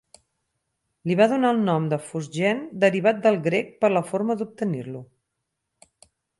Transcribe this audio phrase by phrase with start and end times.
[1.09, 5.07] Li va donar el nom de fosgen derivat del grec per la forma d'obtenir-lo.